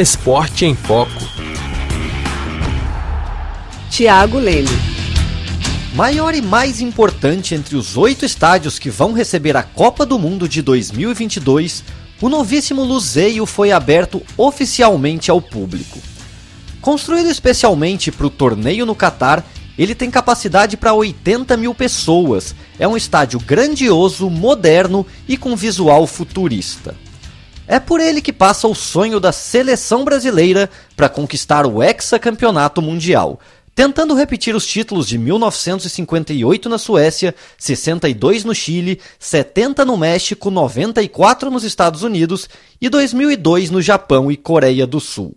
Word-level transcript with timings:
Esporte 0.00 0.64
em 0.64 0.76
Foco. 0.76 1.10
Tiago 3.90 4.38
Leme. 4.38 4.68
Maior 5.92 6.36
e 6.36 6.40
mais 6.40 6.80
importante 6.80 7.56
entre 7.56 7.74
os 7.74 7.96
oito 7.96 8.24
estádios 8.24 8.78
que 8.78 8.90
vão 8.90 9.12
receber 9.12 9.56
a 9.56 9.64
Copa 9.64 10.06
do 10.06 10.16
Mundo 10.16 10.48
de 10.48 10.62
2022, 10.62 11.82
o 12.20 12.28
novíssimo 12.28 12.84
Luzeio 12.84 13.44
foi 13.44 13.72
aberto 13.72 14.22
oficialmente 14.36 15.32
ao 15.32 15.42
público. 15.42 15.98
Construído 16.80 17.28
especialmente 17.28 18.12
para 18.12 18.28
o 18.28 18.30
torneio 18.30 18.86
no 18.86 18.94
Catar, 18.94 19.44
ele 19.76 19.96
tem 19.96 20.12
capacidade 20.12 20.76
para 20.76 20.94
80 20.94 21.56
mil 21.56 21.74
pessoas. 21.74 22.54
É 22.78 22.86
um 22.86 22.96
estádio 22.96 23.40
grandioso, 23.40 24.30
moderno 24.30 25.04
e 25.26 25.36
com 25.36 25.56
visual 25.56 26.06
futurista. 26.06 26.94
É 27.70 27.78
por 27.78 28.00
ele 28.00 28.22
que 28.22 28.32
passa 28.32 28.66
o 28.66 28.74
sonho 28.74 29.20
da 29.20 29.30
seleção 29.30 30.02
brasileira 30.02 30.70
para 30.96 31.06
conquistar 31.06 31.66
o 31.66 31.82
hexacampeonato 31.82 32.80
mundial, 32.80 33.38
tentando 33.74 34.14
repetir 34.14 34.56
os 34.56 34.66
títulos 34.66 35.06
de 35.06 35.18
1958 35.18 36.66
na 36.66 36.78
Suécia, 36.78 37.34
62 37.58 38.42
no 38.42 38.54
Chile, 38.54 38.98
70 39.18 39.84
no 39.84 39.98
México, 39.98 40.50
94 40.50 41.50
nos 41.50 41.62
Estados 41.62 42.02
Unidos 42.02 42.48
e 42.80 42.88
2002 42.88 43.70
no 43.70 43.82
Japão 43.82 44.32
e 44.32 44.36
Coreia 44.38 44.86
do 44.86 44.98
Sul. 44.98 45.36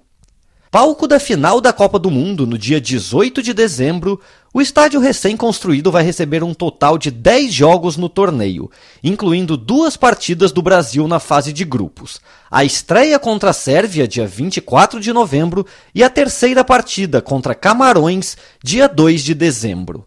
Palco 0.72 1.06
da 1.06 1.20
final 1.20 1.60
da 1.60 1.74
Copa 1.74 2.00
do 2.00 2.10
Mundo 2.10 2.48
no 2.48 2.58
dia 2.58 2.80
18 2.80 3.44
de 3.44 3.54
dezembro, 3.54 4.22
o 4.54 4.62
estádio 4.62 5.02
recém-construído 5.02 5.92
vai 5.92 6.02
receber 6.02 6.46
um 6.46 6.54
total 6.54 6.98
de 6.98 7.12
10 7.12 7.54
jogos 7.54 7.98
no 7.98 8.08
torneio, 8.08 8.72
incluindo 9.04 9.58
duas 9.58 9.98
partidas 9.98 10.54
do 10.54 10.62
Brasil 10.62 11.10
na 11.10 11.20
fase 11.20 11.52
de 11.52 11.66
grupos. 11.66 12.22
A 12.50 12.64
estreia 12.64 13.20
contra 13.20 13.50
a 13.50 13.54
Sérvia, 13.54 14.08
dia 14.08 14.26
24 14.26 15.02
de 15.02 15.12
novembro, 15.12 15.66
e 15.94 16.06
a 16.06 16.10
terceira 16.10 16.64
partida 16.64 17.22
contra 17.22 17.54
Camarões, 17.54 18.38
dia 18.64 18.88
2 18.88 19.26
de 19.26 19.34
dezembro. 19.34 20.06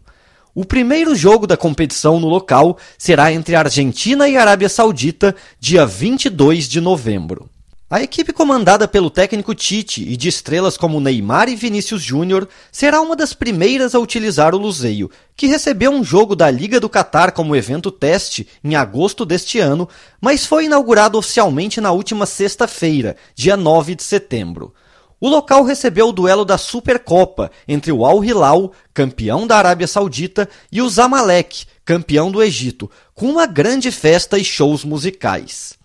O 0.55 0.65
primeiro 0.65 1.15
jogo 1.15 1.45
da 1.45 1.55
competição 1.55 2.19
no 2.19 2.27
local 2.27 2.75
será 2.97 3.31
entre 3.31 3.55
Argentina 3.55 4.27
e 4.27 4.35
Arábia 4.35 4.67
Saudita, 4.67 5.35
dia 5.59 5.85
22 5.85 6.67
de 6.67 6.81
novembro. 6.81 7.47
A 7.87 8.01
equipe 8.01 8.33
comandada 8.33 8.87
pelo 8.87 9.11
técnico 9.11 9.53
Tite 9.53 10.01
e 10.01 10.17
de 10.17 10.27
estrelas 10.27 10.75
como 10.75 10.99
Neymar 10.99 11.49
e 11.49 11.55
Vinícius 11.55 12.01
Júnior 12.01 12.49
será 12.71 12.99
uma 12.99 13.15
das 13.15 13.31
primeiras 13.31 13.93
a 13.93 13.99
utilizar 13.99 14.55
o 14.55 14.57
Luzeio, 14.57 15.07
que 15.35 15.45
recebeu 15.45 15.91
um 15.91 16.03
jogo 16.03 16.35
da 16.35 16.49
Liga 16.49 16.79
do 16.79 16.89
Catar 16.89 17.31
como 17.31 17.55
evento 17.55 17.91
teste 17.91 18.47
em 18.63 18.75
agosto 18.75 19.23
deste 19.23 19.59
ano, 19.59 19.87
mas 20.19 20.47
foi 20.47 20.65
inaugurado 20.65 21.15
oficialmente 21.15 21.79
na 21.79 21.91
última 21.91 22.25
sexta-feira, 22.25 23.15
dia 23.35 23.55
9 23.55 23.93
de 23.93 24.01
setembro. 24.01 24.73
O 25.21 25.29
local 25.29 25.63
recebeu 25.63 26.09
o 26.09 26.11
duelo 26.11 26.43
da 26.43 26.57
Supercopa 26.57 27.51
entre 27.67 27.91
o 27.91 28.03
Al 28.03 28.25
Hilal, 28.25 28.71
campeão 28.95 29.45
da 29.45 29.57
Arábia 29.57 29.87
Saudita, 29.87 30.49
e 30.71 30.81
o 30.81 30.89
Zamalek, 30.89 31.67
campeão 31.85 32.31
do 32.31 32.41
Egito, 32.41 32.89
com 33.13 33.29
uma 33.29 33.45
grande 33.45 33.91
festa 33.91 34.39
e 34.39 34.43
shows 34.43 34.83
musicais. 34.83 35.77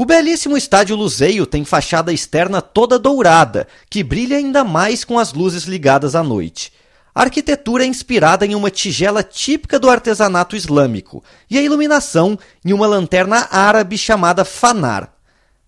O 0.00 0.04
belíssimo 0.04 0.56
estádio 0.56 0.94
Luzeio 0.94 1.44
tem 1.44 1.64
fachada 1.64 2.12
externa 2.12 2.62
toda 2.62 3.00
dourada, 3.00 3.66
que 3.90 4.04
brilha 4.04 4.36
ainda 4.36 4.62
mais 4.62 5.04
com 5.04 5.18
as 5.18 5.32
luzes 5.32 5.64
ligadas 5.64 6.14
à 6.14 6.22
noite. 6.22 6.72
A 7.12 7.22
arquitetura 7.22 7.82
é 7.82 7.88
inspirada 7.88 8.46
em 8.46 8.54
uma 8.54 8.70
tigela 8.70 9.24
típica 9.24 9.76
do 9.76 9.90
artesanato 9.90 10.54
islâmico 10.54 11.24
e 11.50 11.58
a 11.58 11.62
iluminação 11.62 12.38
em 12.64 12.72
uma 12.72 12.86
lanterna 12.86 13.48
árabe 13.50 13.98
chamada 13.98 14.44
fanar. 14.44 15.12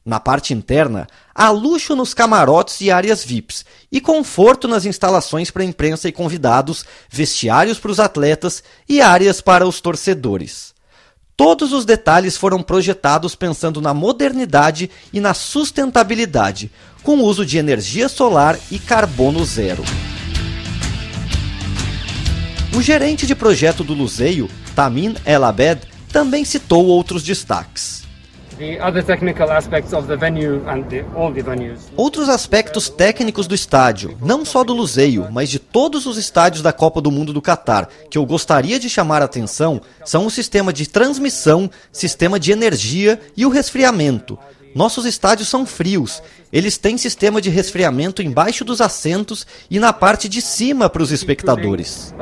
Na 0.04 0.20
parte 0.20 0.54
interna, 0.54 1.08
há 1.34 1.50
luxo 1.50 1.96
nos 1.96 2.14
camarotes 2.14 2.80
e 2.82 2.88
áreas 2.88 3.24
VIPs, 3.24 3.64
e 3.90 4.00
conforto 4.00 4.68
nas 4.68 4.84
instalações 4.84 5.50
para 5.50 5.64
imprensa 5.64 6.08
e 6.08 6.12
convidados, 6.12 6.84
vestiários 7.08 7.80
para 7.80 7.90
os 7.90 7.98
atletas 7.98 8.62
e 8.88 9.00
áreas 9.02 9.40
para 9.40 9.66
os 9.66 9.80
torcedores. 9.80 10.72
Todos 11.40 11.72
os 11.72 11.86
detalhes 11.86 12.36
foram 12.36 12.62
projetados 12.62 13.34
pensando 13.34 13.80
na 13.80 13.94
modernidade 13.94 14.90
e 15.10 15.20
na 15.20 15.32
sustentabilidade, 15.32 16.70
com 17.02 17.22
uso 17.22 17.46
de 17.46 17.56
energia 17.56 18.10
solar 18.10 18.58
e 18.70 18.78
carbono 18.78 19.42
zero. 19.42 19.82
O 22.76 22.82
gerente 22.82 23.26
de 23.26 23.34
projeto 23.34 23.82
do 23.82 23.94
Luzeio, 23.94 24.50
Tamin 24.76 25.16
El 25.24 25.42
Abed, 25.44 25.80
também 26.12 26.44
citou 26.44 26.84
outros 26.84 27.22
destaques. 27.22 27.99
Outros 31.96 32.28
aspectos 32.28 32.90
técnicos 32.90 33.46
do 33.46 33.54
estádio, 33.54 34.18
não 34.20 34.44
só 34.44 34.62
do 34.62 34.74
Luzeio, 34.74 35.28
mas 35.30 35.48
de 35.48 35.58
todos 35.58 36.04
os 36.04 36.18
estádios 36.18 36.62
da 36.62 36.72
Copa 36.72 37.00
do 37.00 37.10
Mundo 37.10 37.32
do 37.32 37.40
Catar, 37.40 37.88
que 38.10 38.18
eu 38.18 38.26
gostaria 38.26 38.78
de 38.78 38.90
chamar 38.90 39.22
a 39.22 39.24
atenção, 39.24 39.80
são 40.04 40.26
o 40.26 40.30
sistema 40.30 40.72
de 40.72 40.86
transmissão, 40.86 41.70
sistema 41.90 42.38
de 42.38 42.52
energia 42.52 43.18
e 43.36 43.46
o 43.46 43.48
resfriamento. 43.48 44.38
Nossos 44.74 45.04
estádios 45.04 45.48
são 45.48 45.66
frios. 45.66 46.22
Eles 46.52 46.78
têm 46.78 46.96
sistema 46.96 47.40
de 47.40 47.50
resfriamento 47.50 48.22
embaixo 48.22 48.64
dos 48.64 48.80
assentos 48.80 49.46
e 49.68 49.80
na 49.80 49.92
parte 49.92 50.28
de 50.28 50.40
cima 50.40 50.88
para 50.88 51.02
os 51.02 51.10
espectadores. 51.10 52.14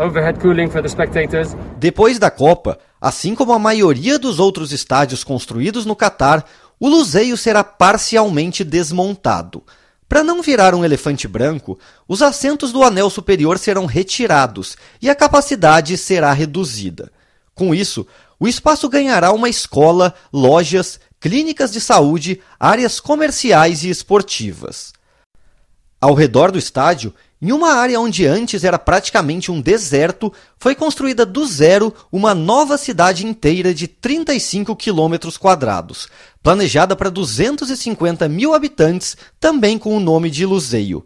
Depois 1.78 2.18
da 2.18 2.30
Copa, 2.30 2.78
Assim 3.00 3.34
como 3.34 3.52
a 3.52 3.58
maioria 3.58 4.18
dos 4.18 4.38
outros 4.38 4.72
estádios 4.72 5.22
construídos 5.22 5.86
no 5.86 5.94
Catar, 5.94 6.44
o 6.80 6.88
Luzeio 6.88 7.36
será 7.36 7.62
parcialmente 7.62 8.64
desmontado. 8.64 9.62
Para 10.08 10.24
não 10.24 10.42
virar 10.42 10.74
um 10.74 10.84
elefante 10.84 11.28
branco, 11.28 11.78
os 12.06 12.22
assentos 12.22 12.72
do 12.72 12.82
anel 12.82 13.10
superior 13.10 13.58
serão 13.58 13.84
retirados 13.84 14.76
e 15.02 15.10
a 15.10 15.14
capacidade 15.14 15.96
será 15.98 16.32
reduzida. 16.32 17.12
Com 17.54 17.74
isso, 17.74 18.06
o 18.40 18.48
espaço 18.48 18.88
ganhará 18.88 19.32
uma 19.32 19.48
escola, 19.48 20.14
lojas, 20.32 20.98
clínicas 21.20 21.72
de 21.72 21.80
saúde, 21.80 22.40
áreas 22.58 23.00
comerciais 23.00 23.84
e 23.84 23.90
esportivas. 23.90 24.92
Ao 26.00 26.14
redor 26.14 26.52
do 26.52 26.58
estádio 26.58 27.12
em 27.42 27.50
uma 27.50 27.72
área 27.72 28.00
onde 28.00 28.26
antes 28.26 28.62
era 28.64 28.78
praticamente 28.78 29.50
um 29.50 29.60
deserto, 29.60 30.32
foi 30.56 30.74
construída 30.74 31.24
do 31.26 31.46
zero 31.46 31.94
uma 32.10 32.34
nova 32.34 32.76
cidade 32.76 33.26
inteira 33.26 33.72
de 33.72 33.86
35 33.86 34.74
quilômetros 34.76 35.36
quadrados, 35.36 36.08
planejada 36.42 36.94
para 36.96 37.10
250 37.10 38.28
mil 38.28 38.54
habitantes, 38.54 39.16
também 39.40 39.78
com 39.78 39.96
o 39.96 40.00
nome 40.00 40.30
de 40.30 40.44
Luzeio. 40.46 41.04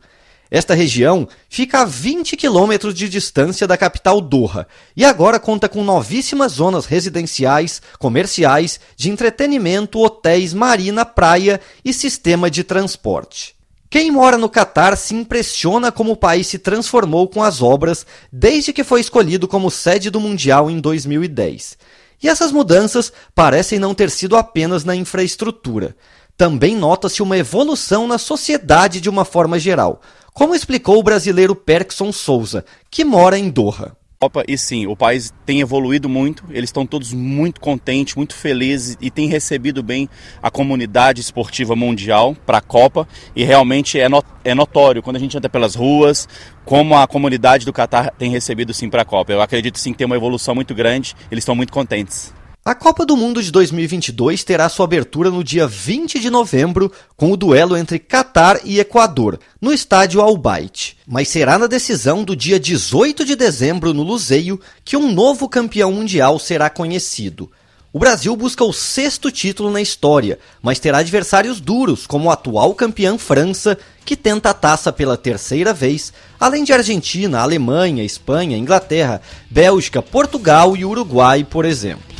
Esta 0.50 0.74
região 0.74 1.26
fica 1.48 1.80
a 1.80 1.84
20 1.86 2.36
quilômetros 2.36 2.92
de 2.92 3.08
distância 3.08 3.66
da 3.66 3.78
capital 3.78 4.20
Doha 4.20 4.66
e 4.94 5.06
agora 5.06 5.40
conta 5.40 5.70
com 5.70 5.82
novíssimas 5.82 6.52
zonas 6.52 6.84
residenciais, 6.84 7.80
comerciais, 7.98 8.78
de 8.94 9.10
entretenimento, 9.10 9.98
hotéis, 9.98 10.52
marina, 10.52 11.06
praia 11.06 11.58
e 11.82 11.94
sistema 11.94 12.50
de 12.50 12.62
transporte. 12.62 13.61
Quem 13.92 14.10
mora 14.10 14.38
no 14.38 14.48
Catar 14.48 14.96
se 14.96 15.14
impressiona 15.14 15.92
como 15.92 16.12
o 16.12 16.16
país 16.16 16.46
se 16.46 16.58
transformou 16.58 17.28
com 17.28 17.42
as 17.42 17.60
obras 17.60 18.06
desde 18.32 18.72
que 18.72 18.82
foi 18.82 19.02
escolhido 19.02 19.46
como 19.46 19.70
sede 19.70 20.08
do 20.08 20.18
Mundial 20.18 20.70
em 20.70 20.80
2010. 20.80 21.76
E 22.22 22.26
essas 22.26 22.50
mudanças 22.50 23.12
parecem 23.34 23.78
não 23.78 23.94
ter 23.94 24.08
sido 24.08 24.34
apenas 24.34 24.82
na 24.82 24.96
infraestrutura. 24.96 25.94
Também 26.38 26.74
nota-se 26.74 27.22
uma 27.22 27.36
evolução 27.36 28.06
na 28.06 28.16
sociedade 28.16 28.98
de 28.98 29.10
uma 29.10 29.26
forma 29.26 29.58
geral, 29.58 30.00
como 30.32 30.54
explicou 30.54 30.98
o 30.98 31.02
brasileiro 31.02 31.54
Perkson 31.54 32.10
Souza, 32.12 32.64
que 32.90 33.04
mora 33.04 33.38
em 33.38 33.50
Doha. 33.50 33.94
Copa 34.22 34.44
e 34.46 34.56
sim, 34.56 34.86
o 34.86 34.94
país 34.94 35.34
tem 35.44 35.58
evoluído 35.58 36.08
muito, 36.08 36.44
eles 36.50 36.68
estão 36.68 36.86
todos 36.86 37.12
muito 37.12 37.60
contentes, 37.60 38.14
muito 38.14 38.36
felizes 38.36 38.96
e 39.00 39.10
têm 39.10 39.26
recebido 39.26 39.82
bem 39.82 40.08
a 40.40 40.48
comunidade 40.48 41.20
esportiva 41.20 41.74
mundial 41.74 42.36
para 42.46 42.58
a 42.58 42.60
Copa 42.60 43.08
e 43.34 43.42
realmente 43.42 43.98
é, 43.98 44.08
not 44.08 44.24
é 44.44 44.54
notório 44.54 45.02
quando 45.02 45.16
a 45.16 45.18
gente 45.18 45.36
anda 45.36 45.48
pelas 45.48 45.74
ruas 45.74 46.28
como 46.64 46.96
a 46.96 47.04
comunidade 47.08 47.66
do 47.66 47.72
Catar 47.72 48.12
tem 48.16 48.30
recebido 48.30 48.72
sim 48.72 48.88
para 48.88 49.02
a 49.02 49.04
Copa. 49.04 49.32
Eu 49.32 49.42
acredito 49.42 49.76
sim 49.76 49.90
que 49.90 49.98
tem 49.98 50.06
uma 50.06 50.14
evolução 50.14 50.54
muito 50.54 50.72
grande, 50.72 51.16
eles 51.28 51.42
estão 51.42 51.56
muito 51.56 51.72
contentes. 51.72 52.32
A 52.64 52.76
Copa 52.76 53.04
do 53.04 53.16
Mundo 53.16 53.42
de 53.42 53.50
2022 53.50 54.44
terá 54.44 54.68
sua 54.68 54.84
abertura 54.84 55.32
no 55.32 55.42
dia 55.42 55.66
20 55.66 56.20
de 56.20 56.30
novembro, 56.30 56.92
com 57.16 57.32
o 57.32 57.36
duelo 57.36 57.76
entre 57.76 57.98
Catar 57.98 58.60
e 58.64 58.78
Equador, 58.78 59.40
no 59.60 59.72
estádio 59.72 60.20
Al 60.20 60.36
Bayt. 60.36 60.96
Mas 61.04 61.26
será 61.26 61.58
na 61.58 61.66
decisão 61.66 62.22
do 62.22 62.36
dia 62.36 62.60
18 62.60 63.24
de 63.24 63.34
dezembro, 63.34 63.92
no 63.92 64.04
Luzeio, 64.04 64.60
que 64.84 64.96
um 64.96 65.10
novo 65.10 65.48
campeão 65.48 65.90
mundial 65.90 66.38
será 66.38 66.70
conhecido. 66.70 67.50
O 67.92 67.98
Brasil 67.98 68.36
busca 68.36 68.62
o 68.62 68.72
sexto 68.72 69.28
título 69.32 69.68
na 69.68 69.80
história, 69.80 70.38
mas 70.62 70.78
terá 70.78 70.98
adversários 70.98 71.60
duros, 71.60 72.06
como 72.06 72.28
o 72.28 72.30
atual 72.30 72.76
campeão 72.76 73.18
França, 73.18 73.76
que 74.04 74.14
tenta 74.14 74.50
a 74.50 74.54
taça 74.54 74.92
pela 74.92 75.16
terceira 75.16 75.74
vez, 75.74 76.12
além 76.38 76.62
de 76.62 76.72
Argentina, 76.72 77.40
Alemanha, 77.40 78.04
Espanha, 78.04 78.56
Inglaterra, 78.56 79.20
Bélgica, 79.50 80.00
Portugal 80.00 80.76
e 80.76 80.84
Uruguai, 80.84 81.42
por 81.42 81.64
exemplo. 81.64 82.11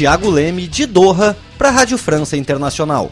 Tiago 0.00 0.30
Leme, 0.30 0.66
de 0.66 0.86
Doha, 0.86 1.36
para 1.58 1.68
a 1.68 1.72
Rádio 1.72 1.98
França 1.98 2.34
Internacional. 2.34 3.10